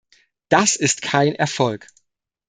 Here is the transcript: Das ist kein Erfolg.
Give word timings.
Das 0.49 0.77
ist 0.77 1.03
kein 1.03 1.35
Erfolg. 1.35 1.85